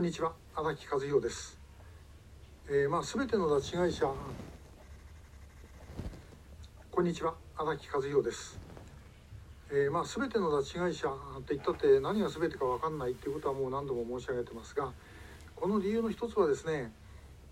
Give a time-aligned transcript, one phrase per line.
[0.00, 0.32] こんにちは。
[0.54, 1.58] 荒木和弘です、
[2.70, 4.10] えー、まあ全ての拉致会社
[6.90, 7.34] こんにちは。
[7.54, 8.58] 荒木和弘です、
[9.70, 13.10] えー、まあ全ての拉致会社って言ったって何が全てか分かんない。
[13.10, 14.90] っていうことはもう何度も申し上げてますが
[15.54, 16.94] この理由の一つはですね、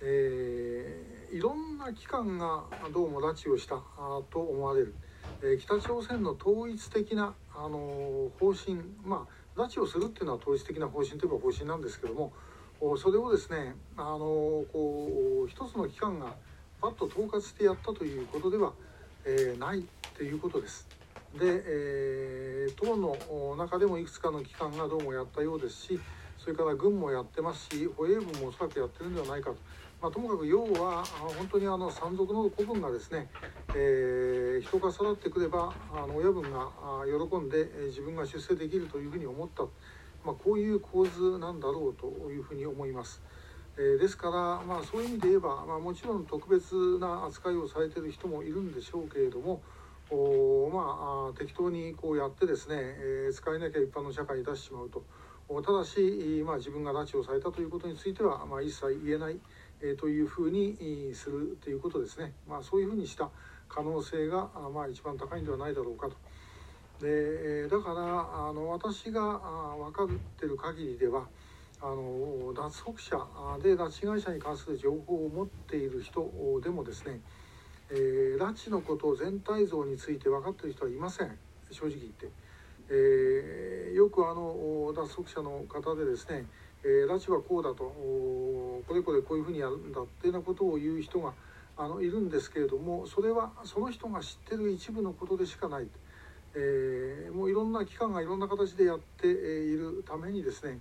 [0.00, 2.62] えー、いろんな機関が
[2.94, 3.82] どうも拉致をした。
[4.30, 4.94] と思われる、
[5.42, 8.76] えー、北朝鮮の統一的な、あの方針。
[9.04, 12.32] まあ拉致をするっていうのは統一的な方針といえば方針なんですけども
[12.98, 14.18] それをですねあの
[14.72, 16.34] こう一つの機関が
[16.80, 18.72] パッと統括してやったということでは、
[19.24, 19.84] えー、ない
[20.14, 20.86] ということです。
[21.38, 26.00] で、えー、党の中でもいくつかの機関がどうもやったようですし
[26.38, 29.56] それから軍もやってますし保衛部もおそらくやってるんではないかと。
[30.00, 31.04] まあ、ともかく要は
[31.38, 33.28] 本当にあの山賊の子分がですね、
[33.78, 36.70] えー、人が育ってくればあの親分が
[37.04, 39.64] 喜んで自分が出世できるというふうに思った、
[40.24, 43.20] まあ、こういう構図なんだろうというふうに思います。
[43.78, 44.32] え、ですから、
[44.66, 49.60] まあ、そういう意味で言えば、まあ、もちろん特別な扱いをされてる人もいるんでしょうけれども
[50.08, 55.04] おまあ適当にこうやってですね、えー、使えなきゃ一般の社会に出してしまうと
[55.62, 59.38] ただし、まあ、自分が拉致をされたということについては、まあ、一切言えない。
[59.82, 63.30] えというふうにするということですね、まあ、そういうふうにした
[63.68, 66.16] 可能性が、まあ、一番高いんではないだろうかと。
[67.00, 70.08] でだからあの私が分かっ
[70.40, 71.26] てる限りでは
[71.82, 76.30] あの脱北者で拉致被害者に関する情報を持っている人
[76.62, 77.20] でもですね、
[77.90, 81.38] えー、拉致のこと全体像について分かっている人はいません
[81.70, 82.28] 正直言って。
[82.88, 86.46] えー、よくあの脱北者の方でですね
[86.84, 87.82] えー、拉致はこうだと
[88.86, 91.32] これこれこういうふうにやるんだっていうようなことを言う人が
[91.76, 95.88] あのいるんですけれどもそれはその人が知ってる一部のことでしかない、
[96.54, 100.78] えー、もういろんな機関がいろんな形でやっているためにですね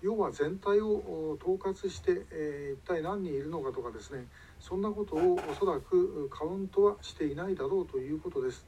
[0.00, 4.26] 要は全体を統括して、えー、一体何人いるのかとかですね
[4.60, 8.66] そんなことをおそらくカウントはしていないだろうということです。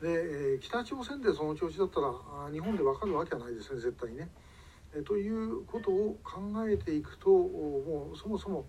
[0.00, 2.12] で北朝鮮でその調子だったら
[2.52, 4.28] 日本で分かるわけはないですね絶対にね。
[4.94, 8.66] えということを考えていくともうそもそも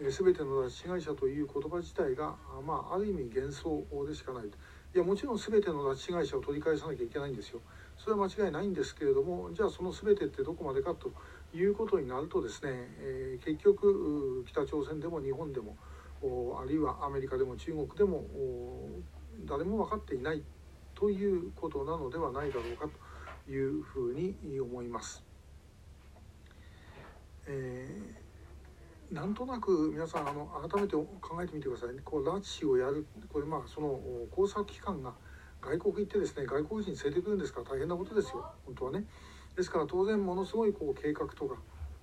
[0.00, 2.36] 全ての拉致被害者という言葉自体が、
[2.66, 4.58] まあ、ある意味幻想でしかないと。
[4.94, 7.60] いやもちろん全ての拉致被害者を取り返さなきゃいけないんですよ。
[7.96, 11.10] それは間違いないんですけれどもじゃあその全てってどこまでかと
[11.54, 12.70] いうことになるとですね、
[13.00, 15.76] えー、結局北朝鮮でも日本でも
[16.60, 18.24] あるいはアメリカでも中国でも
[19.46, 20.42] 誰も分かっていない
[20.94, 22.88] ということなのではないだろうか
[23.46, 25.22] というふうに思います。
[27.48, 27.75] えー、
[29.10, 32.00] なんとなく皆さんあの改めて考えてみてくださいね。
[32.04, 33.06] こう拉致をやる。
[33.32, 34.00] これまあその
[34.30, 35.14] 工作機関が
[35.60, 38.44] 外国行ってですね外国人連れてくるんですから大変なことですよ。
[38.64, 39.04] 本当はね。
[39.56, 41.56] ですから当然ものすごいこう計画とか、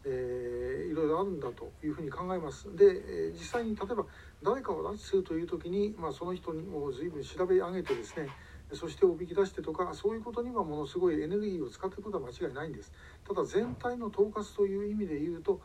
[0.06, 2.74] えー、いろいろあるんだというふうに考えます。
[2.76, 4.06] で、実際に例えば
[4.42, 8.30] 誰かを拉致するという時に、まあ、その人にも随分調べ上げてですね
[8.72, 12.92] そしておびき出してとかそういうことにはものすごいエネルギーを使っていくことは間違いないんです。
[13.28, 15.62] ただ全体の統括という意味で言うと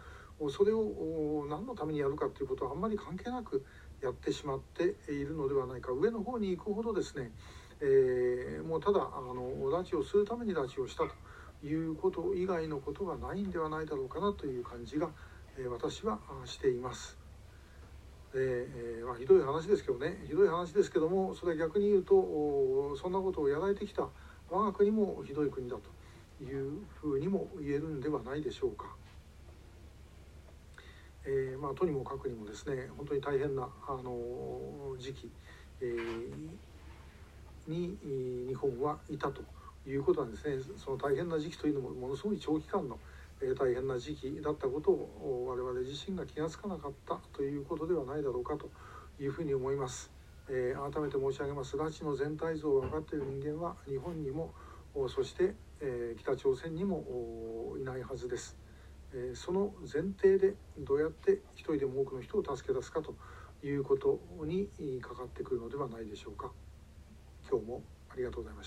[0.50, 3.64] それを何のためにやるかということはあんまり関係なく
[4.00, 7.32] やってしまっているのではないか上の方に行くほどですね、
[7.80, 15.10] えー、もうただあの拉致をするために拉致をしたということ以外のことがないんではないだろうかなという感じが、
[15.58, 17.18] えー、私はしています。
[18.34, 24.06] えーまあ、ひどい話ですけどねひどい話ですけどもそれは逆に言うとそんなことをやられてきた
[24.50, 28.94] 我が国もひどい国だというふうにも言えるんではないでしょうか。
[31.28, 35.30] えーまあ、とにもかくにもですね本当に大変な、あの時期、
[35.82, 37.98] えー、に
[38.48, 39.42] 日本はいたと
[39.86, 40.56] いうことなんですね。
[40.78, 42.98] その大変な時期というのもものすごい長期間の
[43.42, 48.70] え大変な時期だったことを我々自身が気が付かなかったということではないだろうかと
[49.20, 50.10] いうふうに思います。
[50.48, 51.76] えー、改めて申し上げます。
[51.76, 54.54] 拉致の全体像を分かっている人間は日本にも
[55.08, 58.56] そして、え、北朝鮮にもいないはずです、
[59.34, 63.14] その前提でどうやって一人でも多くの人を助け出すかと
[63.62, 64.68] いうことに
[65.00, 66.52] かかってくるのではないでしょうか。
[67.50, 68.56] 今日もありがとうございました。